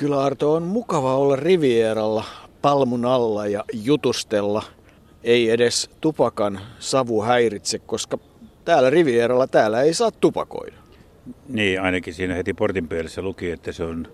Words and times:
Kyllä 0.00 0.22
Arto 0.22 0.54
on 0.54 0.62
mukava 0.62 1.16
olla 1.16 1.36
Rivieralla 1.36 2.24
palmun 2.62 3.04
alla 3.04 3.46
ja 3.46 3.64
jutustella. 3.72 4.62
Ei 5.24 5.50
edes 5.50 5.90
tupakan 6.00 6.60
savu 6.78 7.22
häiritse, 7.22 7.78
koska 7.78 8.18
täällä 8.64 8.90
Rivieralla 8.90 9.46
täällä 9.46 9.82
ei 9.82 9.94
saa 9.94 10.10
tupakoida. 10.10 10.76
Niin, 11.48 11.80
ainakin 11.80 12.14
siinä 12.14 12.34
heti 12.34 12.54
portin 12.54 12.88
pielessä 12.88 13.22
luki, 13.22 13.50
että 13.50 13.72
se 13.72 13.84
on 13.84 14.08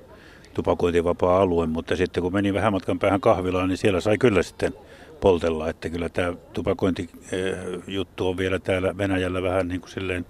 tupakointivapaa 0.55 1.41
alue, 1.41 1.67
mutta 1.67 1.97
sitten 1.97 2.23
kun 2.23 2.33
meni 2.33 2.55
vähän 2.55 2.73
matkan 2.73 2.99
päähän 2.99 3.21
kahvilaan, 3.21 3.69
niin 3.69 3.79
siellä 3.79 4.01
sai 4.01 4.19
kyllä 4.19 4.43
sitten 4.43 4.75
poltella, 5.21 5.69
että 5.69 5.89
kyllä 5.89 6.09
tämä 6.09 6.35
tupakointijuttu 6.53 8.29
on 8.29 8.37
vielä 8.37 8.59
täällä 8.59 8.99
Venäjällä 8.99 9.43
vähän 9.43 9.69
niin 9.69 9.81
kuin 9.81 9.91
silleen 9.91 10.27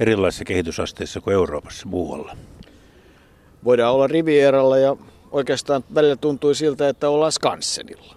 erilaisessa 0.00 0.44
kehitysasteessa 0.44 1.20
kuin 1.20 1.34
Euroopassa 1.34 1.88
muualla. 1.88 2.36
Voidaan 3.64 3.94
olla 3.94 4.06
Rivieralla 4.06 4.78
ja 4.78 4.96
oikeastaan 5.30 5.84
välillä 5.94 6.16
tuntui 6.16 6.54
siltä, 6.54 6.88
että 6.88 7.08
ollaan 7.08 7.32
Skansenilla. 7.32 8.16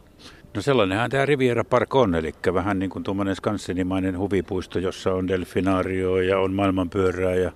No 0.55 0.61
sellainenhan 0.61 1.09
tämä 1.09 1.25
Riviera 1.25 1.63
Park 1.63 1.95
on, 1.95 2.15
eli 2.15 2.33
vähän 2.53 2.79
niin 2.79 2.89
kuin 2.89 3.03
tuommoinen 3.03 3.35
skansenimainen 3.35 4.17
huvipuisto, 4.17 4.79
jossa 4.79 5.13
on 5.13 5.27
delfinaario 5.27 6.17
ja 6.17 6.39
on 6.39 6.53
maailmanpyörää 6.53 7.35
ja 7.35 7.51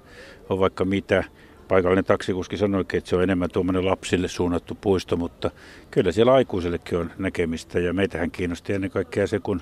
on 0.50 0.60
vaikka 0.60 0.86
mitä. 0.86 1.24
Paikallinen 1.68 2.06
taksikuski 2.06 2.58
sanoi, 2.58 2.82
että 2.82 3.10
se 3.10 3.16
on 3.16 3.24
enemmän 3.24 3.50
tuommoinen 3.52 3.86
lapsille 3.86 4.28
suunnattu 4.28 4.78
puisto, 4.82 5.18
mutta 5.18 5.52
kyllä 5.92 6.12
siellä 6.12 6.34
aikuisellekin 6.34 6.98
on 6.98 7.12
näkemistä. 7.18 7.80
Ja 7.80 7.94
meitähän 7.94 8.32
kiinnosti 8.32 8.74
ennen 8.74 8.92
kaikkea 8.92 9.28
se, 9.28 9.40
kun 9.40 9.62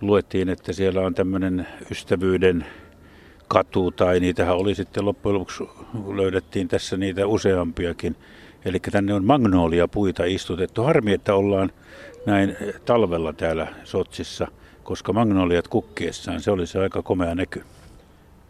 luettiin, 0.00 0.48
että 0.48 0.72
siellä 0.72 1.00
on 1.00 1.14
tämmöinen 1.14 1.66
ystävyyden 1.90 2.66
katu, 3.48 3.90
tai 3.90 4.20
niitähän 4.20 4.56
oli 4.56 4.74
sitten 4.74 5.04
loppujen 5.04 5.34
lopuksi 5.34 5.64
löydettiin 6.14 6.68
tässä 6.68 6.96
niitä 6.96 7.26
useampiakin. 7.26 8.16
Eli 8.64 8.80
tänne 8.80 9.14
on 9.14 9.24
magnolia-puita 9.24 10.24
istutettu. 10.24 10.82
Harmi, 10.82 11.12
että 11.12 11.34
ollaan 11.34 11.72
näin 12.26 12.56
talvella 12.84 13.32
täällä 13.32 13.66
Sotsissa, 13.84 14.48
koska 14.84 15.12
magnoliat 15.12 15.68
kukkiessaan, 15.68 16.40
se 16.40 16.50
olisi 16.50 16.78
aika 16.78 17.02
komea 17.02 17.34
näky. 17.34 17.64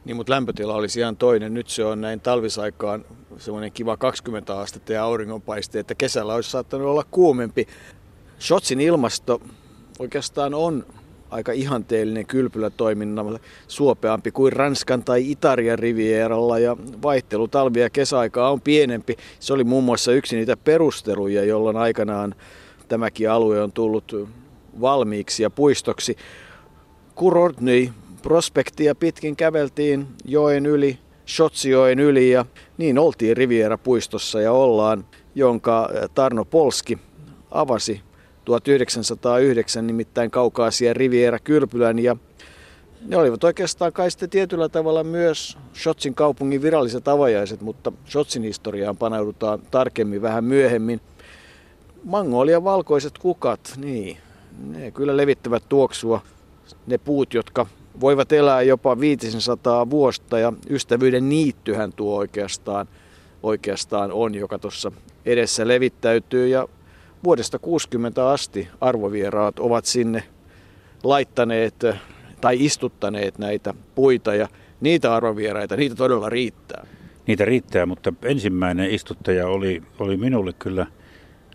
Niin, 0.05 0.17
mutta 0.17 0.33
lämpötila 0.33 0.75
olisi 0.75 1.01
ihan 1.01 1.17
toinen. 1.17 1.55
Nyt 1.55 1.69
se 1.69 1.85
on 1.85 2.01
näin 2.01 2.21
talvisaikaan 2.21 3.05
semmoinen 3.39 3.73
kiva 3.73 3.97
20 3.97 4.59
astetta 4.59 4.93
ja 4.93 5.05
auringonpaiste, 5.05 5.79
että 5.79 5.95
kesällä 5.95 6.35
olisi 6.35 6.51
saattanut 6.51 6.87
olla 6.87 7.05
kuumempi. 7.11 7.67
Shotsin 8.41 8.81
ilmasto 8.81 9.43
oikeastaan 9.99 10.55
on 10.55 10.87
aika 11.31 11.53
ihanteellinen 11.53 12.27
kylpylätoiminnalla 12.27 13.39
suopeampi 13.69 14.31
kuin 14.31 14.53
Ranskan 14.53 15.05
tai 15.05 15.31
Italian 15.31 15.79
rivieralla 15.79 16.59
ja 16.59 16.77
vaihtelu 17.03 17.49
talvi- 17.49 17.81
ja 17.81 17.91
kesäaikaa 17.91 18.51
on 18.51 18.61
pienempi. 18.61 19.17
Se 19.41 19.53
oli 19.53 19.65
muun 19.65 19.85
muassa 19.85 20.13
yksi 20.13 20.37
niitä 20.37 20.57
perusteluja, 20.57 21.45
jolloin 21.45 21.77
aikanaan 21.77 22.35
tämäkin 22.89 23.31
alue 23.31 23.63
on 23.63 23.73
tullut 23.73 24.29
valmiiksi 24.81 25.43
ja 25.43 25.51
puistoksi. 25.51 26.17
Kurortnyi 27.15 27.93
prospektia 28.23 28.95
pitkin 28.95 29.37
käveltiin 29.37 30.07
joen 30.25 30.67
yli, 30.67 30.99
Shotsioen 31.27 31.99
yli 31.99 32.31
ja 32.31 32.45
niin 32.79 32.99
oltiin 32.99 33.37
Riviera-puistossa 33.37 34.41
ja 34.41 34.53
ollaan, 34.53 35.05
jonka 35.35 35.91
Tarno 36.15 36.45
Polski 36.45 36.99
avasi 37.51 38.01
1909 38.47 39.87
nimittäin 39.87 40.31
Kaukaasia 40.31 40.95
Riviera 40.95 41.39
Kylpylän 41.39 41.99
ja 41.99 42.17
ne 43.07 43.17
olivat 43.17 43.45
oikeastaan 43.45 43.93
kai 43.93 44.11
sitten 44.11 44.31
tietyllä 44.31 44.69
tavalla 44.69 45.05
myös 45.05 45.59
Shotsin 45.75 46.15
kaupungin 46.15 46.63
viralliset 46.63 47.09
avajaiset, 47.09 47.61
mutta 47.61 47.93
Shotsin 48.09 48.43
historiaan 48.43 48.97
paneudutaan 48.97 49.61
tarkemmin 49.71 50.23
vähän 50.23 50.45
myöhemmin. 50.45 51.01
Mangolian 52.05 52.65
valkoiset 52.65 53.19
kukat, 53.19 53.75
niin, 53.77 54.17
ne 54.67 54.91
kyllä 54.91 55.17
levittävät 55.17 55.63
tuoksua. 55.69 56.21
Ne 56.87 56.99
puut, 56.99 57.35
jotka 57.35 57.67
voivat 58.01 58.33
elää 58.33 58.63
jopa 58.63 59.01
500 59.01 59.91
vuotta 59.91 60.39
ja 60.39 60.53
ystävyyden 60.71 61.29
niittyhän 61.29 61.93
tuo 61.93 62.17
oikeastaan, 62.17 62.89
oikeastaan 63.43 64.13
on, 64.13 64.35
joka 64.35 64.59
tuossa 64.59 64.93
edessä 65.27 65.69
levittäytyy 65.69 66.49
ja 66.49 66.69
vuodesta 67.27 67.59
60 67.59 68.31
asti 68.31 68.69
arvovieraat 68.81 69.59
ovat 69.59 69.85
sinne 69.85 70.23
laittaneet 71.05 71.75
tai 72.41 72.65
istuttaneet 72.65 73.39
näitä 73.39 73.75
puita 73.95 74.35
ja 74.35 74.49
niitä 74.81 75.15
arvovieraita, 75.15 75.77
niitä 75.77 75.95
todella 75.95 76.31
riittää. 76.31 76.87
Niitä 77.27 77.45
riittää, 77.45 77.87
mutta 77.87 78.13
ensimmäinen 78.23 78.91
istuttaja 78.91 79.47
oli, 79.49 79.83
oli 79.99 80.17
minulle 80.17 80.53
kyllä 80.53 80.87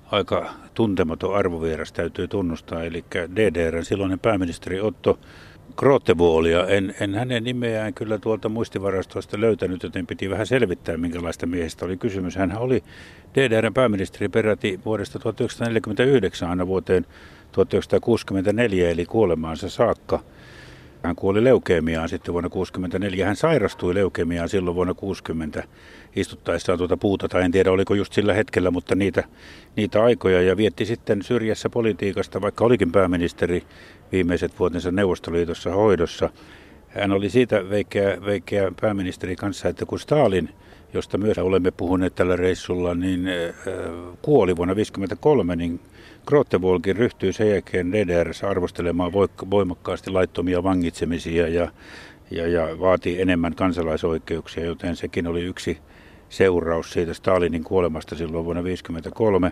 aika 0.06 0.50
tuntematon 0.74 1.36
arvovieras, 1.36 1.92
täytyy 1.92 2.28
tunnustaa. 2.28 2.84
Eli 2.84 3.06
DDRn 3.36 3.86
silloinen 3.86 4.20
pääministeri 4.20 4.82
Otto 4.82 5.20
Krotevuoli, 5.82 6.52
ja 6.52 6.68
en, 6.68 6.96
en 7.00 7.16
hänen 7.16 7.44
nimeään 7.44 7.94
kyllä 7.94 8.18
tuolta 8.18 8.50
muistivarastoista 8.50 9.42
löytänyt, 9.42 9.84
joten 9.84 10.08
piti 10.08 10.30
vähän 10.30 10.48
selvittää, 10.48 10.98
minkälaista 10.98 11.46
miehestä 11.46 11.86
oli 11.86 11.98
kysymys. 11.98 12.36
Hän 12.36 12.58
oli 12.58 12.84
DDRn 13.36 13.74
pääministeri 13.74 14.30
peräti 14.30 14.80
vuodesta 14.86 15.20
1949 15.20 16.50
aina 16.50 16.68
vuoteen 16.68 17.06
1964, 17.52 18.90
eli 18.90 19.06
kuolemaansa 19.06 19.70
saakka. 19.70 20.20
Hän 21.04 21.16
kuoli 21.16 21.44
leukemiaan 21.44 22.10
sitten 22.10 22.34
vuonna 22.34 22.50
1964. 22.50 23.26
Hän 23.26 23.36
sairastui 23.36 23.96
leukemiaan 23.96 24.50
silloin 24.50 24.76
vuonna 24.76 24.94
60 24.94 25.64
istuttaessaan 26.16 26.78
tuota 26.78 26.98
puuta, 26.98 27.30
tai 27.30 27.44
en 27.44 27.52
tiedä 27.52 27.72
oliko 27.72 27.94
just 27.94 28.14
sillä 28.14 28.34
hetkellä, 28.34 28.72
mutta 28.72 28.96
niitä, 28.96 29.24
niitä 29.76 30.04
aikoja. 30.04 30.42
Ja 30.42 30.58
vietti 30.58 30.86
sitten 30.86 31.24
syrjässä 31.24 31.70
politiikasta, 31.70 32.42
vaikka 32.42 32.66
olikin 32.66 32.92
pääministeri 32.92 33.64
viimeiset 34.12 34.60
vuotensa 34.60 34.92
Neuvostoliitossa 34.92 35.72
hoidossa. 35.72 36.30
Hän 36.88 37.12
oli 37.12 37.30
siitä 37.30 37.70
veikeä, 37.70 38.18
veikeä 38.26 38.72
pääministeri 38.82 39.36
kanssa, 39.36 39.70
että 39.70 39.86
kun 39.86 40.00
Stalin, 40.00 40.50
josta 40.94 41.18
myös 41.18 41.38
olemme 41.38 41.72
puhuneet 41.72 42.16
tällä 42.16 42.36
reissulla, 42.36 42.96
niin 42.96 43.22
kuoli 44.22 44.56
vuonna 44.56 44.74
1953, 44.76 45.56
niin 45.56 45.80
Grottevolkin 46.26 46.96
ryhtyi 46.96 47.34
sen 47.34 47.50
jälkeen 47.50 47.92
DDRssä 47.92 48.50
arvostelemaan 48.50 49.14
voimakkaasti 49.52 50.12
laittomia 50.12 50.64
vangitsemisia 50.64 51.48
ja, 51.48 51.68
ja, 52.32 52.48
ja 52.48 52.80
vaatii 52.80 53.22
enemmän 53.22 53.56
kansalaisoikeuksia, 53.56 54.66
joten 54.66 54.96
sekin 54.96 55.28
oli 55.28 55.42
yksi 55.42 55.78
seuraus 56.30 56.94
siitä 56.94 57.14
Stalinin 57.14 57.64
kuolemasta 57.64 58.16
silloin 58.16 58.46
vuonna 58.46 58.62
1953. 58.62 59.52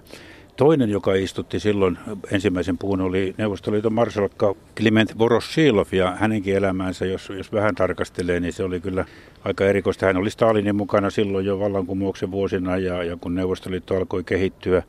Toinen, 0.57 0.89
joka 0.89 1.13
istutti 1.13 1.59
silloin 1.59 1.97
ensimmäisen 2.31 2.77
puun, 2.77 3.01
oli 3.01 3.35
Neuvostoliiton 3.37 3.93
marsalkka 3.93 4.55
Kliment 4.77 5.17
Voroshilov 5.17 5.87
ja 5.91 6.15
hänenkin 6.19 6.55
elämäänsä, 6.55 7.05
jos, 7.05 7.29
jos 7.37 7.53
vähän 7.53 7.75
tarkastelee, 7.75 8.39
niin 8.39 8.53
se 8.53 8.63
oli 8.63 8.79
kyllä 8.79 9.05
aika 9.43 9.65
erikoista. 9.65 10.05
Hän 10.05 10.17
oli 10.17 10.29
Stalinin 10.29 10.75
mukana 10.75 11.09
silloin 11.09 11.45
jo 11.45 11.59
vallankumouksen 11.59 12.31
vuosina 12.31 12.77
ja, 12.77 13.03
ja 13.03 13.17
kun 13.17 13.35
Neuvostoliitto 13.35 13.97
alkoi 13.97 14.23
kehittyä 14.23 14.83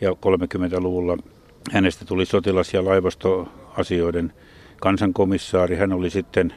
ja 0.00 0.10
30-luvulla 0.10 1.16
hänestä 1.72 2.04
tuli 2.04 2.26
sotilas- 2.26 2.74
ja 2.74 2.84
laivastoasioiden 2.84 4.32
kansankomissaari. 4.80 5.76
Hän 5.76 5.92
oli 5.92 6.10
sitten 6.10 6.54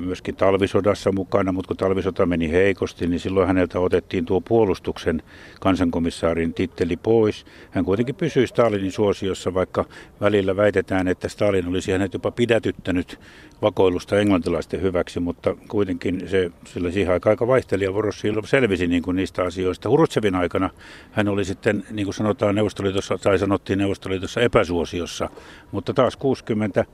myöskin 0.00 0.36
talvisodassa 0.36 1.12
mukana, 1.12 1.52
mutta 1.52 1.68
kun 1.68 1.76
talvisota 1.76 2.26
meni 2.26 2.52
heikosti, 2.52 3.06
niin 3.06 3.20
silloin 3.20 3.46
häneltä 3.46 3.80
otettiin 3.80 4.24
tuo 4.24 4.40
puolustuksen 4.40 5.22
kansankomissaarin 5.60 6.54
titteli 6.54 6.96
pois. 6.96 7.46
Hän 7.70 7.84
kuitenkin 7.84 8.14
pysyi 8.14 8.46
Stalinin 8.46 8.92
suosiossa, 8.92 9.54
vaikka 9.54 9.84
välillä 10.20 10.56
väitetään, 10.56 11.08
että 11.08 11.28
Stalin 11.28 11.68
olisi 11.68 11.92
hänet 11.92 12.12
jopa 12.12 12.30
pidätyttänyt 12.30 13.20
vakoilusta 13.62 14.18
englantilaisten 14.18 14.82
hyväksi, 14.82 15.20
mutta 15.20 15.56
kuitenkin 15.68 16.28
se 16.28 16.50
sillä 16.66 16.90
siihen 16.90 17.12
aikaan 17.12 17.32
aika 17.32 17.46
vaihteli 17.46 17.84
ja 17.84 17.94
Voroshilov 17.94 18.44
selvisi 18.44 18.86
niin 18.86 19.02
kuin 19.02 19.16
niistä 19.16 19.42
asioista. 19.42 19.88
Hurutsevin 19.88 20.34
aikana 20.34 20.70
hän 21.12 21.28
oli 21.28 21.44
sitten, 21.44 21.84
niin 21.90 22.06
kuin 22.06 22.14
sanotaan 22.14 22.54
Neuvostoliitossa, 22.54 23.18
tai 23.18 23.38
sanottiin 23.38 23.78
Neuvostoliitossa 23.78 24.40
epäsuosiossa, 24.40 25.28
mutta 25.72 25.94
taas 25.94 26.16
60 26.16 26.84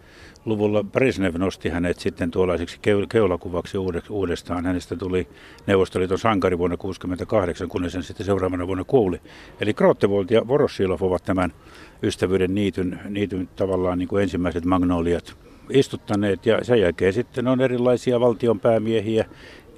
luvulla 0.45 0.85
Brezhnev 0.85 1.35
nosti 1.39 1.69
hänet 1.69 1.99
sitten 1.99 2.31
tuollaiseksi 2.31 2.74
keulakuvaksi 3.09 3.79
uudestaan. 4.11 4.67
Hänestä 4.67 4.97
tuli 4.97 5.29
Neuvostoliiton 5.67 6.19
sankari 6.19 6.59
vuonna 6.59 6.77
1968, 6.77 7.69
kunnes 7.69 7.95
hän 7.95 8.03
sitten 8.03 8.27
seuraavana 8.27 8.67
vuonna 8.67 8.85
kuuli. 8.85 9.21
Eli 9.61 9.75
Krottevolt 9.75 10.31
ja 10.31 10.49
Voroshilov 10.49 11.03
ovat 11.03 11.25
tämän 11.25 11.53
ystävyyden 12.03 12.55
niityn, 12.55 13.01
niityn 13.09 13.49
tavallaan 13.57 13.99
niin 13.99 14.09
kuin 14.09 14.23
ensimmäiset 14.23 14.65
magnoliat 14.65 15.37
istuttaneet. 15.71 16.47
Ja 16.47 16.65
sen 16.65 16.81
jälkeen 16.81 17.13
sitten 17.13 17.49
on 17.49 17.61
erilaisia 17.61 18.21
valtionpäämiehiä, 18.21 19.25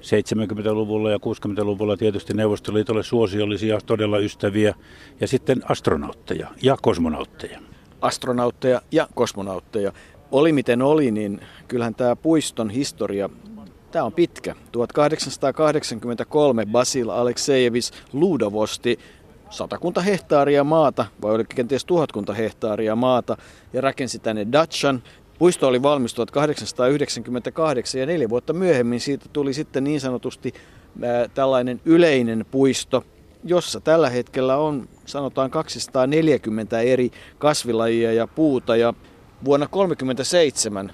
70-luvulla 0.01 1.11
ja 1.11 1.17
60-luvulla 1.17 1.97
tietysti 1.97 2.33
Neuvostoliitolle 2.33 3.03
suosiollisia 3.03 3.79
todella 3.85 4.17
ystäviä 4.17 4.75
ja 5.19 5.27
sitten 5.27 5.61
astronautteja 5.69 6.47
ja 6.61 6.77
kosmonautteja. 6.81 7.59
Astronautteja 8.01 8.81
ja 8.91 9.07
kosmonautteja 9.15 9.91
oli 10.31 10.51
miten 10.51 10.81
oli, 10.81 11.11
niin 11.11 11.41
kyllähän 11.67 11.95
tämä 11.95 12.15
puiston 12.15 12.69
historia, 12.69 13.29
tämä 13.91 14.05
on 14.05 14.13
pitkä. 14.13 14.55
1883 14.71 16.65
Basil 16.65 17.09
Aleksejevis 17.09 17.91
Ludovosti 18.13 18.99
satakunta 19.49 20.01
hehtaaria 20.01 20.63
maata, 20.63 21.05
vai 21.21 21.31
oliko 21.31 21.53
kenties 21.55 21.85
tuhatkunta 21.85 22.33
hehtaaria 22.33 22.95
maata, 22.95 23.37
ja 23.73 23.81
rakensi 23.81 24.19
tänne 24.19 24.47
Dachan. 24.51 25.03
Puisto 25.39 25.67
oli 25.67 25.83
valmis 25.83 26.13
1898 26.13 27.99
ja 28.01 28.05
neljä 28.05 28.29
vuotta 28.29 28.53
myöhemmin 28.53 28.99
siitä 28.99 29.25
tuli 29.33 29.53
sitten 29.53 29.83
niin 29.83 30.01
sanotusti 30.01 30.53
ää, 31.03 31.27
tällainen 31.27 31.81
yleinen 31.85 32.45
puisto, 32.51 33.03
jossa 33.43 33.79
tällä 33.79 34.09
hetkellä 34.09 34.57
on 34.57 34.89
sanotaan 35.05 35.51
240 35.51 36.79
eri 36.79 37.11
kasvilajia 37.37 38.13
ja 38.13 38.27
puuta. 38.27 38.75
Ja 38.75 38.93
vuonna 39.45 39.65
1937 39.65 40.91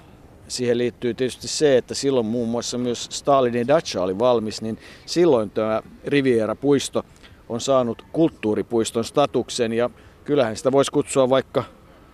siihen 0.48 0.78
liittyy 0.78 1.14
tietysti 1.14 1.48
se, 1.48 1.76
että 1.76 1.94
silloin 1.94 2.26
muun 2.26 2.48
muassa 2.48 2.78
myös 2.78 3.08
Stalinin 3.10 3.68
Dacha 3.68 4.02
oli 4.02 4.18
valmis, 4.18 4.62
niin 4.62 4.78
silloin 5.06 5.50
tämä 5.50 5.82
Riviera-puisto 6.04 7.04
on 7.48 7.60
saanut 7.60 8.04
kulttuuripuiston 8.12 9.04
statuksen 9.04 9.72
ja 9.72 9.90
kyllähän 10.24 10.56
sitä 10.56 10.72
voisi 10.72 10.92
kutsua 10.92 11.30
vaikka 11.30 11.64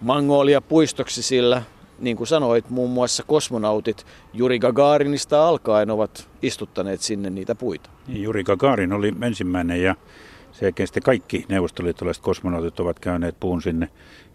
Mangolia-puistoksi, 0.00 1.22
sillä 1.22 1.62
niin 1.98 2.16
kuin 2.16 2.26
sanoit, 2.26 2.70
muun 2.70 2.90
muassa 2.90 3.22
kosmonautit 3.22 4.06
Juri 4.32 4.58
Gagarinista 4.58 5.48
alkaen 5.48 5.90
ovat 5.90 6.28
istuttaneet 6.42 7.00
sinne 7.00 7.30
niitä 7.30 7.54
puita. 7.54 7.90
Juri 8.08 8.44
Gagarin 8.44 8.92
oli 8.92 9.12
ensimmäinen 9.22 9.82
ja 9.82 9.94
sen 10.52 10.72
sitten 10.84 11.02
kaikki 11.02 11.44
neuvostoliittolaiset 11.48 12.22
kosmonautit 12.22 12.80
ovat 12.80 12.98
käyneet 12.98 13.40
puun 13.40 13.62
sinne 13.62 13.88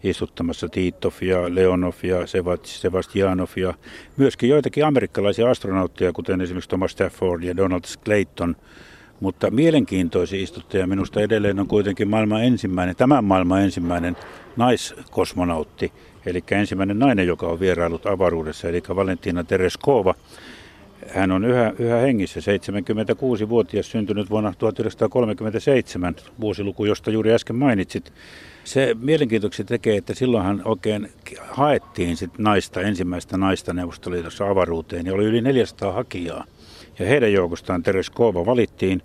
istuttamassa 0.04 0.68
Titov 0.68 1.12
ja 1.20 1.54
Leonov 1.54 1.94
ja 2.02 2.18
Sebastianov 2.64 3.48
ja 3.56 3.74
myöskin 4.16 4.50
joitakin 4.50 4.84
amerikkalaisia 4.84 5.50
astronautteja, 5.50 6.12
kuten 6.12 6.40
esimerkiksi 6.40 6.68
Thomas 6.68 6.90
Stafford 6.90 7.42
ja 7.42 7.56
Donald 7.56 7.82
Clayton. 8.04 8.56
Mutta 9.20 9.50
mielenkiintoisin 9.50 10.40
istuttaja 10.40 10.86
minusta 10.86 11.20
edelleen 11.20 11.60
on 11.60 11.68
kuitenkin 11.68 12.08
maailman 12.08 12.44
ensimmäinen, 12.44 12.96
tämän 12.96 13.24
maailman 13.24 13.62
ensimmäinen 13.62 14.16
naiskosmonautti, 14.56 15.92
eli 16.26 16.44
ensimmäinen 16.50 16.98
nainen, 16.98 17.26
joka 17.26 17.46
on 17.46 17.60
vierailut 17.60 18.06
avaruudessa, 18.06 18.68
eli 18.68 18.82
Valentina 18.88 19.44
Tereskova. 19.44 20.14
Hän 21.08 21.32
on 21.32 21.44
yhä, 21.44 21.72
yhä 21.78 21.96
hengissä, 21.96 22.40
76-vuotias, 22.40 23.90
syntynyt 23.90 24.30
vuonna 24.30 24.52
1937, 24.58 26.14
vuosiluku, 26.40 26.84
josta 26.84 27.10
juuri 27.10 27.32
äsken 27.32 27.56
mainitsit. 27.56 28.12
Se 28.64 28.96
mielenkiintoisesti 29.00 29.64
tekee, 29.64 29.96
että 29.96 30.14
silloinhan 30.14 30.62
oikein 30.64 31.12
haettiin 31.50 32.16
sit 32.16 32.38
naista, 32.38 32.80
ensimmäistä 32.80 33.36
naista 33.36 33.72
Neuvostoliitossa 33.72 34.50
avaruuteen, 34.50 35.06
ja 35.06 35.14
oli 35.14 35.24
yli 35.24 35.40
400 35.40 35.92
hakijaa. 35.92 36.44
Ja 36.98 37.06
heidän 37.06 37.32
joukostaan 37.32 37.82
Teres 37.82 38.10
Kova 38.10 38.46
valittiin. 38.46 39.02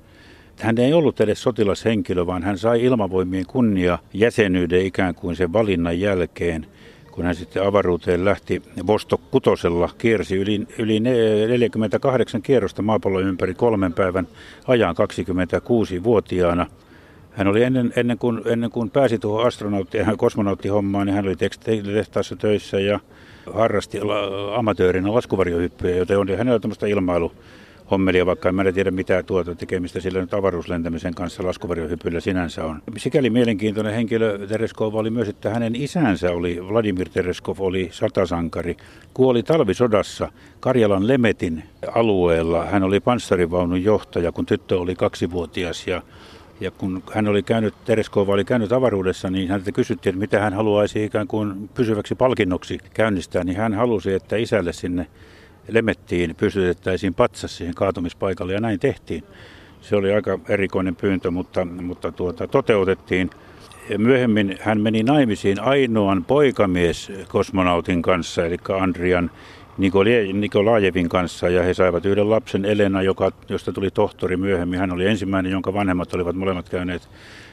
Hän 0.59 0.77
ei 0.77 0.93
ollut 0.93 1.21
edes 1.21 1.43
sotilashenkilö, 1.43 2.25
vaan 2.25 2.43
hän 2.43 2.57
sai 2.57 2.83
ilmavoimien 2.83 3.45
kunnia 3.45 3.99
jäsenyyden 4.13 4.85
ikään 4.85 5.15
kuin 5.15 5.35
sen 5.35 5.53
valinnan 5.53 5.99
jälkeen– 5.99 6.65
kun 7.11 7.25
hän 7.25 7.35
sitten 7.35 7.63
avaruuteen 7.63 8.25
lähti 8.25 8.61
Vostok 8.87 9.21
kutosella, 9.31 9.89
kiersi 9.97 10.37
yli, 10.37 10.67
yli 10.77 10.99
48 10.99 12.41
kierrosta 12.41 12.81
maapallon 12.81 13.23
ympäri 13.23 13.53
kolmen 13.53 13.93
päivän 13.93 14.27
ajan 14.67 14.95
26-vuotiaana. 14.95 16.67
Hän 17.31 17.47
oli 17.47 17.63
ennen, 17.63 17.93
ennen, 17.95 18.17
kuin, 18.17 18.41
ennen 18.45 18.71
kuin 18.71 18.89
pääsi 18.89 19.19
tuohon 19.19 19.47
astronautti- 19.47 19.97
ja 19.97 20.17
kosmonauttihommaan, 20.17 21.07
niin 21.07 21.15
hän 21.15 21.25
oli 21.25 21.35
tekstiilitehtaassa 21.35 22.35
töissä 22.35 22.79
ja 22.79 22.99
harrasti 23.53 23.99
amatöörinä 24.55 25.13
laskuvarjohyppyjä, 25.13 25.95
joten 25.95 26.17
oli 26.17 26.35
hänellä 26.35 26.59
tämmöistä 26.59 26.87
ilmailu 26.87 27.31
hommelia, 27.91 28.25
vaikka 28.25 28.49
en 28.49 28.73
tiedä 28.73 28.91
mitä 28.91 29.23
tuota 29.23 29.55
tekemistä 29.55 29.99
sillä 29.99 30.21
nyt 30.21 30.33
avaruuslentämisen 30.33 31.15
kanssa 31.15 31.43
laskuvarjohypyllä 31.43 32.19
sinänsä 32.19 32.65
on. 32.65 32.81
Sikäli 32.97 33.29
mielenkiintoinen 33.29 33.93
henkilö 33.93 34.47
Tereskov 34.47 34.95
oli 34.95 35.09
myös, 35.09 35.29
että 35.29 35.49
hänen 35.49 35.75
isänsä 35.75 36.31
oli, 36.31 36.67
Vladimir 36.69 37.09
Tereskov 37.09 37.59
oli 37.59 37.89
satasankari, 37.91 38.77
kuoli 39.13 39.43
talvisodassa 39.43 40.31
Karjalan 40.59 41.07
Lemetin 41.07 41.63
alueella. 41.95 42.65
Hän 42.65 42.83
oli 42.83 42.99
panssarivaunun 42.99 43.83
johtaja, 43.83 44.31
kun 44.31 44.45
tyttö 44.45 44.79
oli 44.79 44.95
kaksivuotias 44.95 45.87
ja 45.87 46.01
ja 46.61 46.71
kun 46.71 47.03
hän 47.13 47.27
oli 47.27 47.43
käynyt, 47.43 47.73
Tereskova 47.85 48.33
oli 48.33 48.45
käynyt 48.45 48.71
avaruudessa, 48.71 49.29
niin 49.29 49.49
häneltä 49.49 49.71
kysyttiin, 49.71 50.13
että 50.13 50.19
mitä 50.19 50.39
hän 50.39 50.53
haluaisi 50.53 51.03
ikään 51.03 51.27
kuin 51.27 51.69
pysyväksi 51.73 52.15
palkinnoksi 52.15 52.79
käynnistää, 52.93 53.43
niin 53.43 53.57
hän 53.57 53.73
halusi, 53.73 54.13
että 54.13 54.35
isälle 54.35 54.73
sinne 54.73 55.07
Lemettiin 55.67 56.35
pysytettäisiin 56.35 57.13
patsas 57.13 57.57
siihen 57.57 57.75
kaatumispaikalle 57.75 58.53
ja 58.53 58.59
näin 58.59 58.79
tehtiin. 58.79 59.23
Se 59.81 59.95
oli 59.95 60.13
aika 60.13 60.39
erikoinen 60.49 60.95
pyyntö, 60.95 61.31
mutta, 61.31 61.65
mutta 61.65 62.11
tuota, 62.11 62.47
toteutettiin. 62.47 63.29
Myöhemmin 63.97 64.57
hän 64.61 64.81
meni 64.81 65.03
naimisiin 65.03 65.59
ainoan 65.59 66.25
poikamies 66.25 67.11
kosmonautin 67.27 68.01
kanssa, 68.01 68.45
eli 68.45 68.57
Andrian 68.81 69.31
Nikolajevin 70.33 71.09
kanssa, 71.09 71.49
ja 71.49 71.63
he 71.63 71.73
saivat 71.73 72.05
yhden 72.05 72.29
lapsen 72.29 72.65
Elena, 72.65 73.01
joka, 73.01 73.31
josta 73.49 73.71
tuli 73.71 73.91
tohtori 73.91 74.37
myöhemmin. 74.37 74.79
Hän 74.79 74.91
oli 74.91 75.07
ensimmäinen, 75.07 75.51
jonka 75.51 75.73
vanhemmat 75.73 76.13
olivat 76.13 76.35
molemmat 76.35 76.69
käyneet, 76.69 77.09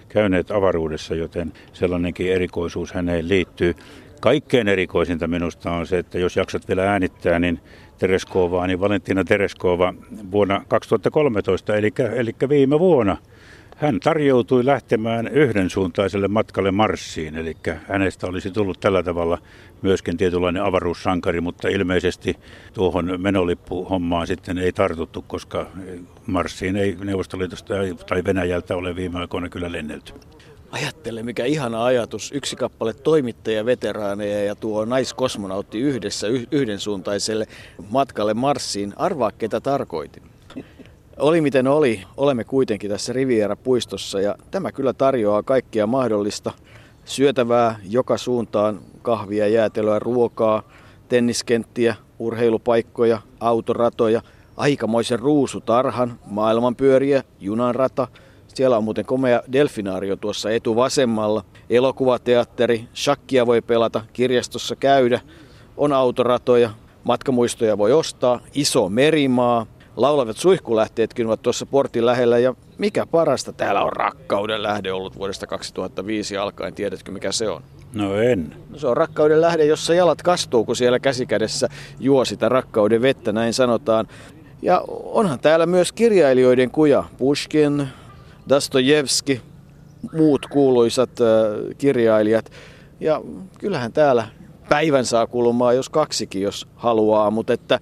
käyneet 0.09 0.51
avaruudessa, 0.51 1.15
joten 1.15 1.53
sellainenkin 1.73 2.33
erikoisuus 2.33 2.93
häneen 2.93 3.29
liittyy. 3.29 3.75
Kaikkein 4.21 4.69
erikoisinta 4.69 5.29
minusta 5.29 5.71
on 5.71 5.87
se, 5.87 5.99
että 5.99 6.19
jos 6.19 6.37
jaksat 6.37 6.69
vielä 6.69 6.93
äänittää, 6.93 7.39
niin 7.39 7.61
Tereskovaa, 7.99 8.67
niin 8.67 8.81
Valentina 8.81 9.25
Tereskova 9.25 9.95
vuonna 10.31 10.65
2013, 10.69 11.77
eli, 11.77 11.93
eli 12.15 12.35
viime 12.49 12.79
vuonna, 12.79 13.17
hän 13.77 14.01
tarjoutui 14.01 14.67
lähtemään 14.67 15.29
yhdensuuntaiselle 15.29 16.29
matkalle 16.29 16.71
Marsiin, 16.71 17.37
eli 17.37 17.57
hänestä 17.89 18.27
olisi 18.27 18.51
tullut 18.51 18.81
tällä 18.81 19.03
tavalla 19.03 19.39
myöskin 19.83 20.17
tietynlainen 20.17 20.63
avaruussankari, 20.63 21.41
mutta 21.41 21.69
ilmeisesti 21.69 22.37
tuohon 22.75 23.15
menolippuhommaan 23.19 24.27
sitten 24.27 24.59
ei 24.59 24.73
tartuttu, 24.73 25.23
koska 25.23 25.67
Marsiin 26.27 26.77
ei 26.77 26.97
Neuvostoliitosta 27.05 27.75
tai 28.09 28.25
Venäjältä 28.25 28.77
ole 28.77 28.97
viime 28.97 29.19
aikoina 29.19 29.49
kyllä 29.49 29.73
lennelty. 29.73 30.13
Ajattele, 30.71 31.23
mikä 31.23 31.45
ihana 31.45 31.85
ajatus. 31.85 32.33
Yksi 32.33 32.57
kappale 32.57 32.95
toimittajia, 32.95 33.67
veteraaneja 33.67 34.45
ja 34.45 34.55
tuo 34.55 34.85
naiskosmonautti 34.85 35.81
yhdessä 35.81 36.27
yhdensuuntaiselle 36.51 37.47
matkalle 37.91 38.35
Marsiin. 38.35 38.93
Arvaa, 38.97 39.33
ketä 39.33 39.61
tarkoitin. 39.61 40.23
Oli 41.19 41.41
miten 41.41 41.67
oli, 41.67 42.03
olemme 42.17 42.45
kuitenkin 42.45 42.91
tässä 42.91 43.13
Riviera-puistossa 43.13 44.21
ja 44.21 44.35
tämä 44.51 44.73
kyllä 44.73 44.93
tarjoaa 44.93 45.43
kaikkia 45.43 45.87
mahdollista 45.87 46.53
syötävää 47.05 47.79
joka 47.89 48.19
suuntaan, 48.19 48.81
kahvia, 49.03 49.49
jäätelöä, 49.49 49.99
ruokaa, 49.99 50.63
tenniskenttiä, 51.09 51.95
urheilupaikkoja, 52.19 53.21
autoratoja, 53.41 54.23
aikamoisen 54.57 55.19
ruusutarhan, 55.19 56.19
maailmanpyöriä, 56.27 57.23
junanrata– 57.41 58.09
siellä 58.59 58.77
on 58.77 58.85
muuten 58.85 59.05
komea 59.05 59.43
delfinaario 59.53 60.17
tuossa 60.17 60.51
etuvasemmalla. 60.51 61.45
Elokuvateatteri, 61.71 62.89
shakkia 62.95 63.47
voi 63.47 63.63
pelata, 63.63 64.03
kirjastossa 64.13 64.77
käydä, 64.77 65.21
on 65.77 65.93
autoratoja, 65.93 66.71
matkamuistoja 67.05 67.79
voi 67.79 67.93
ostaa, 67.93 68.41
iso 68.55 68.89
merimaa, 68.89 69.67
laulavat 69.97 70.37
suihkulähteetkin 70.37 71.27
ovat 71.27 71.43
tuossa 71.43 71.67
portin 71.67 72.07
lähellä 72.07 72.39
ja 72.39 72.55
mikä 72.79 73.07
parasta, 73.07 73.53
täällä 73.53 73.83
on 73.83 73.93
rakkauden 73.93 74.63
lähde 74.63 74.93
ollut 74.93 75.19
vuodesta 75.19 75.47
2005 75.47 76.37
alkaen, 76.37 76.75
tiedätkö 76.75 77.13
mikä 77.13 77.33
se 77.33 77.49
on? 77.49 77.63
No 77.95 78.15
en. 78.15 78.55
No 78.71 78.79
se 78.79 78.87
on 78.87 78.97
rakkauden 78.97 79.41
lähde, 79.41 79.65
jossa 79.65 79.95
jalat 79.95 80.23
kastuu, 80.23 80.65
kun 80.65 80.77
siellä 80.77 80.99
käsikädessä 80.99 81.69
juo 82.01 82.25
sitä 82.25 82.49
rakkauden 82.49 83.03
vettä, 83.03 83.33
näin 83.33 83.55
sanotaan. 83.55 84.09
Ja 84.63 84.85
onhan 84.89 85.39
täällä 85.41 85.67
myös 85.67 85.93
kirjailijoiden 85.93 86.71
kuja. 86.71 87.05
Pushkin, 87.19 87.89
Dostojevski, 88.49 89.41
muut 90.13 90.47
kuuluisat 90.47 91.11
kirjailijat. 91.79 92.51
Ja 93.01 93.23
kyllähän 93.59 93.93
täällä 93.93 94.27
päivän 94.69 95.05
saa 95.05 95.27
kulumaan, 95.27 95.77
jos 95.77 95.89
kaksikin, 95.89 96.43
jos 96.43 96.69
haluaa, 96.77 97.31
mutta 97.31 97.53
että 97.53 97.81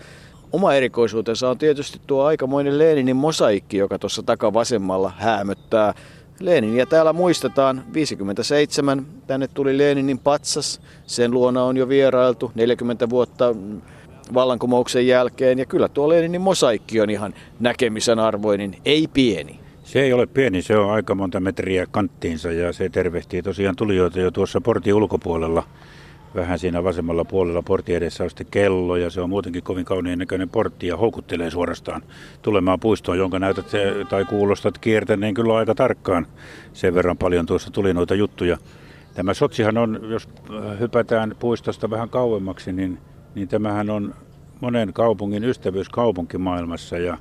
oma 0.52 0.74
erikoisuutensa 0.74 1.50
on 1.50 1.58
tietysti 1.58 2.00
tuo 2.06 2.24
aikamoinen 2.24 2.78
Leninin 2.78 3.16
mosaikki, 3.16 3.76
joka 3.76 3.98
tuossa 3.98 4.22
takavasemmalla 4.22 5.12
häämöttää. 5.16 5.94
Leninia 6.40 6.86
täällä 6.86 7.12
muistetaan 7.12 7.84
57. 7.94 9.06
Tänne 9.26 9.48
tuli 9.48 9.78
Leninin 9.78 10.18
patsas. 10.18 10.80
Sen 11.06 11.30
luona 11.30 11.64
on 11.64 11.76
jo 11.76 11.88
vierailtu 11.88 12.52
40 12.54 13.10
vuotta 13.10 13.54
vallankumouksen 14.34 15.06
jälkeen. 15.06 15.58
Ja 15.58 15.66
kyllä 15.66 15.88
tuo 15.88 16.08
Leninin 16.08 16.40
mosaikki 16.40 17.00
on 17.00 17.10
ihan 17.10 17.34
näkemisen 17.60 18.18
arvoinen, 18.18 18.76
ei 18.84 19.08
pieni. 19.08 19.65
Se 19.86 20.00
ei 20.00 20.12
ole 20.12 20.26
pieni, 20.26 20.62
se 20.62 20.78
on 20.78 20.90
aika 20.90 21.14
monta 21.14 21.40
metriä 21.40 21.86
kanttiinsa 21.90 22.52
ja 22.52 22.72
se 22.72 22.88
tervehtii 22.88 23.42
tosiaan 23.42 23.76
tulijoita 23.76 24.20
jo 24.20 24.30
tuossa 24.30 24.60
portin 24.60 24.94
ulkopuolella 24.94 25.62
vähän 26.34 26.58
siinä 26.58 26.84
vasemmalla 26.84 27.24
puolella 27.24 27.62
portti 27.62 27.94
edessä 27.94 28.24
on 28.24 28.30
sitten 28.30 28.46
kello 28.50 28.96
ja 28.96 29.10
se 29.10 29.20
on 29.20 29.30
muutenkin 29.30 29.62
kovin 29.62 29.84
kauniin 29.84 30.18
näköinen 30.18 30.48
portti 30.48 30.86
ja 30.86 30.96
houkuttelee 30.96 31.50
suorastaan 31.50 32.02
tulemaan 32.42 32.80
puistoon, 32.80 33.18
jonka 33.18 33.38
näytät 33.38 33.66
tai 34.08 34.24
kuulostat 34.24 34.78
kiertäneen 34.78 35.34
kyllä 35.34 35.56
aika 35.56 35.74
tarkkaan. 35.74 36.26
Sen 36.72 36.94
verran 36.94 37.18
paljon 37.18 37.46
tuossa 37.46 37.70
tuli 37.70 37.94
noita 37.94 38.14
juttuja. 38.14 38.58
Tämä 39.14 39.34
Sotsihan 39.34 39.78
on, 39.78 40.00
jos 40.10 40.28
hypätään 40.80 41.34
puistosta 41.38 41.90
vähän 41.90 42.08
kauemmaksi, 42.08 42.72
niin, 42.72 42.98
niin 43.34 43.48
tämähän 43.48 43.90
on 43.90 44.14
monen 44.60 44.92
kaupungin 44.92 45.44
ystävyyskaupunki 45.44 46.38
maailmassa 46.38 46.98
ja, 46.98 47.18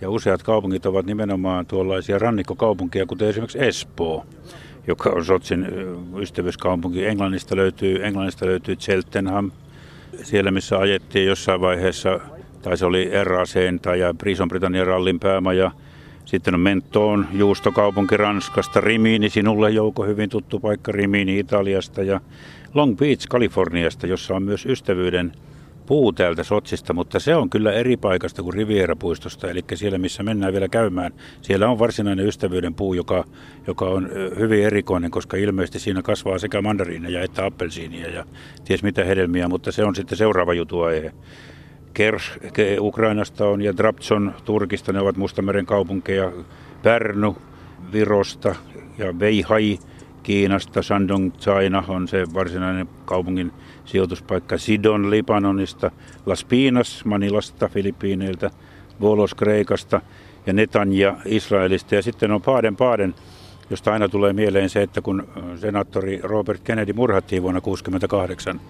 ja 0.00 0.10
useat 0.10 0.42
kaupungit 0.42 0.86
ovat 0.86 1.06
nimenomaan 1.06 1.66
tuollaisia 1.66 2.18
rannikkokaupunkia, 2.18 3.06
kuten 3.06 3.28
esimerkiksi 3.28 3.64
Espoo 3.64 4.26
joka 4.86 5.10
on 5.10 5.24
Sotsin 5.24 5.66
ystävyyskaupunki. 6.20 7.06
Englannista 7.06 7.56
löytyy, 7.56 8.04
Englannista 8.06 8.46
löytyy 8.46 8.76
Cheltenham, 8.76 9.50
siellä 10.22 10.50
missä 10.50 10.78
ajettiin 10.78 11.26
jossain 11.26 11.60
vaiheessa, 11.60 12.20
tai 12.62 12.76
se 12.76 12.86
oli 12.86 13.10
RACn 13.24 13.80
tai 13.82 13.98
Brison 14.18 14.48
Britannian 14.48 14.86
rallin 14.86 15.20
päämaja. 15.20 15.70
Sitten 16.24 16.54
on 16.54 16.60
Mentoon, 16.60 17.26
juustokaupunki 17.32 18.16
Ranskasta, 18.16 18.80
Rimini, 18.80 19.30
sinulle 19.30 19.70
Jouko 19.70 20.04
hyvin 20.04 20.30
tuttu 20.30 20.60
paikka 20.60 20.92
Rimini 20.92 21.38
Italiasta 21.38 22.02
ja 22.02 22.20
Long 22.74 22.96
Beach 22.96 23.26
Kaliforniasta, 23.28 24.06
jossa 24.06 24.34
on 24.34 24.42
myös 24.42 24.66
ystävyyden 24.66 25.32
puu 25.86 26.12
täältä 26.12 26.44
Sotsista, 26.44 26.92
mutta 26.92 27.20
se 27.20 27.36
on 27.36 27.50
kyllä 27.50 27.72
eri 27.72 27.96
paikasta 27.96 28.42
kuin 28.42 28.54
Riviera-puistosta, 28.54 29.50
eli 29.50 29.64
siellä 29.74 29.98
missä 29.98 30.22
mennään 30.22 30.52
vielä 30.52 30.68
käymään. 30.68 31.12
Siellä 31.42 31.68
on 31.68 31.78
varsinainen 31.78 32.26
ystävyyden 32.26 32.74
puu, 32.74 32.94
joka, 32.94 33.24
joka 33.66 33.84
on 33.84 34.10
hyvin 34.38 34.64
erikoinen, 34.64 35.10
koska 35.10 35.36
ilmeisesti 35.36 35.78
siinä 35.78 36.02
kasvaa 36.02 36.38
sekä 36.38 36.62
mandariineja 36.62 37.22
että 37.22 37.44
appelsiinia 37.44 38.10
ja 38.10 38.24
ties 38.64 38.82
mitä 38.82 39.04
hedelmiä, 39.04 39.48
mutta 39.48 39.72
se 39.72 39.84
on 39.84 39.94
sitten 39.94 40.18
seuraava 40.18 40.54
jutuaihe. 40.54 41.12
Kers 41.94 42.32
Ukrainasta 42.80 43.46
on 43.46 43.62
ja 43.62 43.76
Draptson 43.76 44.34
Turkista, 44.44 44.92
ne 44.92 45.00
ovat 45.00 45.16
Mustameren 45.16 45.66
kaupunkeja, 45.66 46.32
Pärnu 46.82 47.36
Virosta 47.92 48.54
ja 48.98 49.18
Veihai 49.18 49.78
Kiinasta, 50.24 50.82
Shandong 50.82 51.32
China 51.32 51.84
on 51.88 52.08
se 52.08 52.24
varsinainen 52.34 52.88
kaupungin 53.04 53.52
sijoituspaikka 53.84 54.58
Sidon 54.58 55.10
Libanonista, 55.10 55.90
Las 56.26 56.44
Pinas 56.44 57.04
Manilasta 57.04 57.68
Filippiineiltä, 57.68 58.50
Volos 59.00 59.34
Kreikasta 59.34 60.00
ja 60.46 60.52
Netanja 60.52 61.16
Israelista. 61.24 61.94
Ja 61.94 62.02
sitten 62.02 62.30
on 62.30 62.42
Paaden 62.42 62.76
Paaden, 62.76 63.14
josta 63.70 63.92
aina 63.92 64.08
tulee 64.08 64.32
mieleen 64.32 64.70
se, 64.70 64.82
että 64.82 65.00
kun 65.00 65.28
senaattori 65.56 66.20
Robert 66.22 66.60
Kennedy 66.64 66.92
murhattiin 66.92 67.42
vuonna 67.42 67.60
1968, 67.60 68.60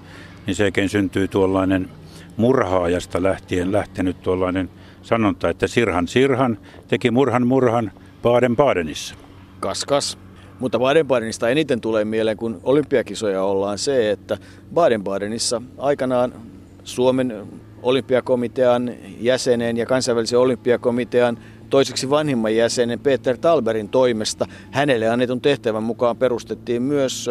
niin 0.47 0.55
sekin 0.55 0.89
syntyy 0.89 1.29
tuollainen 1.29 1.89
murhaajasta 2.37 3.23
lähtien 3.23 3.73
lähtenyt 3.73 4.23
tuollainen 4.23 4.71
sanonta, 5.03 5.49
että 5.49 5.67
Sirhan 5.67 6.09
Sirhan 6.09 6.59
teki 6.89 7.11
murhan 7.11 7.47
murhan 7.47 7.93
Paaden 8.23 8.57
Paadenissa. 8.57 9.15
Kas 9.61 9.85
kas. 9.85 10.24
Mutta 10.59 10.79
Baden-Badenista 10.79 11.49
eniten 11.49 11.81
tulee 11.81 12.05
mieleen, 12.05 12.37
kun 12.37 12.61
olympiakisoja 12.63 13.43
ollaan 13.43 13.79
se, 13.79 14.11
että 14.11 14.39
Baden-Badenissa 14.75 15.63
aikanaan 15.79 16.33
Suomen 16.85 17.47
olympiakomitean 17.83 18.91
jäsenen 19.21 19.77
ja 19.77 19.87
kansainvälisen 19.87 20.39
olympiakomitean 20.39 21.39
toiseksi 21.75 22.11
vanhimman 22.11 22.57
jäsenen 22.57 23.01
Peter 23.01 23.39
Talberin 23.39 23.89
toimesta. 23.89 24.47
Hänelle 24.71 25.09
annetun 25.09 25.41
tehtävän 25.41 25.83
mukaan 25.83 26.17
perustettiin 26.17 26.83
myös 26.83 27.31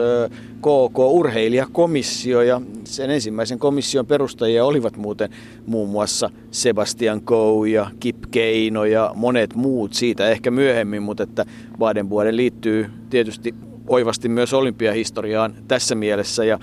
KK-urheilijakomissio 0.61 2.41
ja 2.41 2.61
sen 2.83 3.09
ensimmäisen 3.09 3.59
komission 3.59 4.05
perustajia 4.05 4.65
olivat 4.65 4.97
muuten 4.97 5.29
muun 5.65 5.89
muassa 5.89 6.29
Sebastian 6.51 7.21
Coe 7.21 7.69
ja 7.69 7.91
Kip 7.99 8.17
Keino 8.31 8.85
ja 8.85 9.11
monet 9.15 9.55
muut 9.55 9.93
siitä 9.93 10.29
ehkä 10.29 10.51
myöhemmin, 10.51 11.03
mutta 11.03 11.23
että 11.23 11.45
Baden-Baden 11.79 12.35
liittyy 12.35 12.89
tietysti 13.09 13.55
oivasti 13.87 14.29
myös 14.29 14.53
olympiahistoriaan 14.53 15.55
tässä 15.67 15.95
mielessä. 15.95 16.43
Ja 16.43 16.59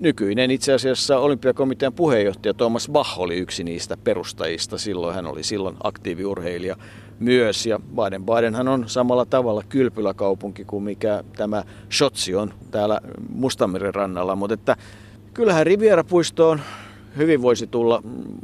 nykyinen 0.00 0.50
itse 0.50 0.72
asiassa 0.72 1.18
olympiakomitean 1.18 1.92
puheenjohtaja 1.92 2.54
Thomas 2.54 2.88
Bach 2.92 3.18
oli 3.18 3.36
yksi 3.36 3.64
niistä 3.64 3.96
perustajista. 3.96 4.78
Silloin 4.78 5.14
hän 5.14 5.26
oli 5.26 5.42
silloin 5.42 5.76
aktiiviurheilija 5.82 6.76
myös. 7.18 7.66
Ja 7.66 7.80
Baden-Badenhan 7.94 8.68
on 8.68 8.84
samalla 8.86 9.26
tavalla 9.26 9.62
kylpyläkaupunki 9.68 10.64
kuin 10.64 10.84
mikä 10.84 11.24
tämä 11.36 11.62
Shotsi 11.92 12.34
on 12.34 12.54
täällä 12.70 13.00
Mustanmeren 13.28 13.94
rannalla. 13.94 14.36
Mutta 14.36 14.54
että 14.54 14.76
kyllähän 15.34 15.66
Riviera-puistoon 15.66 16.60
hyvin 17.16 17.42
voisi 17.42 17.66
tulla 17.66 18.02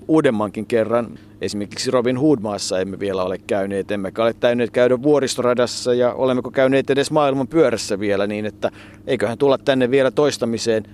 uudemmankin 0.08 0.66
kerran. 0.66 1.18
Esimerkiksi 1.40 1.90
Robin 1.90 2.18
Hood-maassa 2.18 2.80
emme 2.80 3.00
vielä 3.00 3.22
ole 3.22 3.38
käyneet, 3.46 3.90
emmekä 3.90 4.22
ole 4.22 4.34
täyneet 4.34 4.70
käydä 4.70 5.02
vuoristoradassa 5.02 5.94
ja 5.94 6.12
olemmeko 6.12 6.50
käyneet 6.50 6.90
edes 6.90 7.10
maailman 7.10 7.48
pyörässä 7.48 8.00
vielä 8.00 8.26
niin, 8.26 8.46
että 8.46 8.70
eiköhän 9.06 9.38
tulla 9.38 9.58
tänne 9.58 9.90
vielä 9.90 10.10
toistamiseen 10.10 10.84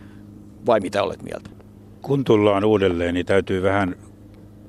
vai 0.66 0.80
mitä 0.80 1.02
olet 1.02 1.22
mieltä? 1.22 1.50
Kun 2.02 2.24
tullaan 2.24 2.64
uudelleen, 2.64 3.14
niin 3.14 3.26
täytyy 3.26 3.62
vähän, 3.62 3.96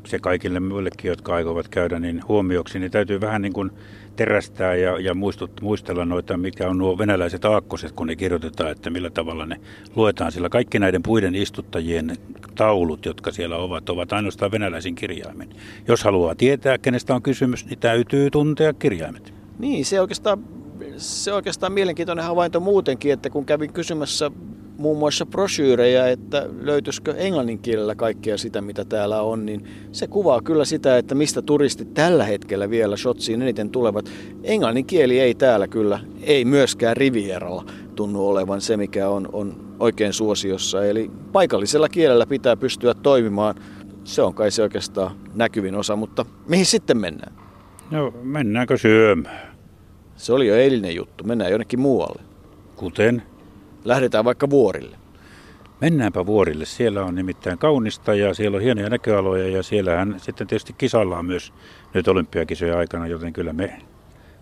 se 0.05 0.19
kaikille 0.19 0.59
muillekin, 0.59 1.09
jotka 1.09 1.35
aikovat 1.35 1.67
käydä, 1.67 2.00
niin 2.00 2.21
huomioksi, 2.27 2.79
niin 2.79 2.91
täytyy 2.91 3.21
vähän 3.21 3.41
niin 3.41 3.53
kuin 3.53 3.71
terästää 4.15 4.75
ja, 4.75 5.00
ja 5.00 5.13
muistut, 5.13 5.62
muistella 5.62 6.05
noita, 6.05 6.38
mikä 6.38 6.69
on 6.69 6.77
nuo 6.77 6.97
venäläiset 6.97 7.45
aakkoset, 7.45 7.91
kun 7.91 8.07
ne 8.07 8.15
kirjoitetaan, 8.15 8.71
että 8.71 8.89
millä 8.89 9.09
tavalla 9.09 9.45
ne 9.45 9.59
luetaan. 9.95 10.31
Sillä 10.31 10.50
kaikki 10.50 10.79
näiden 10.79 11.03
puiden 11.03 11.35
istuttajien 11.35 12.17
taulut, 12.55 13.05
jotka 13.05 13.31
siellä 13.31 13.57
ovat, 13.57 13.89
ovat 13.89 14.13
ainoastaan 14.13 14.51
venäläisin 14.51 14.95
kirjaimin. 14.95 15.50
Jos 15.88 16.03
haluaa 16.03 16.35
tietää, 16.35 16.77
kenestä 16.77 17.15
on 17.15 17.21
kysymys, 17.21 17.65
niin 17.65 17.79
täytyy 17.79 18.29
tuntea 18.31 18.73
kirjaimet. 18.73 19.33
Niin, 19.59 19.85
se 19.85 20.01
oikeastaan, 20.01 20.43
se 20.97 21.33
oikeastaan 21.33 21.73
mielenkiintoinen 21.73 22.25
havainto 22.25 22.59
muutenkin, 22.59 23.13
että 23.13 23.29
kun 23.29 23.45
kävin 23.45 23.73
kysymässä 23.73 24.31
muun 24.77 24.97
muassa 24.97 25.25
brosyyrejä, 25.25 26.07
että 26.07 26.49
löytyisikö 26.61 27.15
englannin 27.17 27.59
kielellä 27.59 27.95
kaikkea 27.95 28.37
sitä, 28.37 28.61
mitä 28.61 28.85
täällä 28.85 29.21
on, 29.21 29.45
niin 29.45 29.67
se 29.91 30.07
kuvaa 30.07 30.41
kyllä 30.41 30.65
sitä, 30.65 30.97
että 30.97 31.15
mistä 31.15 31.41
turistit 31.41 31.93
tällä 31.93 32.23
hetkellä 32.23 32.69
vielä 32.69 32.97
Shotsiin 32.97 33.41
eniten 33.41 33.69
tulevat. 33.69 34.09
Englannin 34.43 34.85
kieli 34.85 35.19
ei 35.19 35.35
täällä 35.35 35.67
kyllä, 35.67 35.99
ei 36.21 36.45
myöskään 36.45 36.97
Rivieralla 36.97 37.65
tunnu 37.95 38.27
olevan 38.27 38.61
se, 38.61 38.77
mikä 38.77 39.09
on, 39.09 39.29
on 39.33 39.75
oikein 39.79 40.13
suosiossa. 40.13 40.85
Eli 40.85 41.11
paikallisella 41.31 41.89
kielellä 41.89 42.25
pitää 42.25 42.55
pystyä 42.55 42.93
toimimaan. 42.93 43.55
Se 44.03 44.21
on 44.21 44.33
kai 44.33 44.51
se 44.51 44.63
oikeastaan 44.63 45.15
näkyvin 45.35 45.75
osa, 45.75 45.95
mutta 45.95 46.25
mihin 46.47 46.65
sitten 46.65 46.97
mennään? 46.97 47.33
No, 47.91 48.13
mennäänkö 48.23 48.77
syömään? 48.77 49.53
Se 50.15 50.33
oli 50.33 50.47
jo 50.47 50.55
eilinen 50.55 50.95
juttu. 50.95 51.23
Mennään 51.23 51.51
jonnekin 51.51 51.79
muualle. 51.79 52.21
Kuten? 52.75 53.23
Lähdetään 53.85 54.25
vaikka 54.25 54.49
vuorille. 54.49 54.97
Mennäänpä 55.81 56.25
vuorille. 56.25 56.65
Siellä 56.65 57.03
on 57.03 57.15
nimittäin 57.15 57.57
kaunista 57.57 58.15
ja 58.15 58.33
siellä 58.33 58.55
on 58.55 58.61
hienoja 58.61 58.89
näköaloja 58.89 59.47
ja 59.47 59.63
siellähän 59.63 60.15
sitten 60.17 60.47
tietysti 60.47 60.73
kisallaan 60.73 61.25
myös 61.25 61.53
nyt 61.93 62.07
olympiakisojen 62.07 62.77
aikana, 62.77 63.07
joten 63.07 63.33
kyllä 63.33 63.53
me 63.53 63.81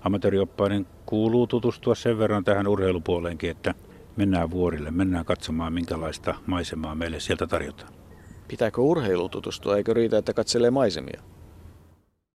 amatöörioppaiden 0.01 0.87
kuuluu 1.05 1.47
tutustua 1.47 1.95
sen 1.95 2.19
verran 2.19 2.43
tähän 2.43 2.67
urheilupuoleenkin, 2.67 3.49
että 3.49 3.73
mennään 4.15 4.51
vuorille, 4.51 4.91
mennään 4.91 5.25
katsomaan 5.25 5.73
minkälaista 5.73 6.35
maisemaa 6.45 6.95
meille 6.95 7.19
sieltä 7.19 7.47
tarjotaan. 7.47 7.93
Pitääkö 8.47 8.81
urheilu 8.81 9.29
tutustua, 9.29 9.77
eikö 9.77 9.93
riitä, 9.93 10.17
että 10.17 10.33
katselee 10.33 10.71
maisemia? 10.71 11.21